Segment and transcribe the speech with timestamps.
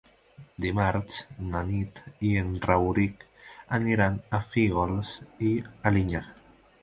[0.63, 1.17] Dimarts
[1.49, 1.99] na Nit
[2.29, 3.21] i en Rauric
[3.79, 5.11] aniran a Fígols
[5.51, 5.53] i
[5.91, 6.25] Alinyà.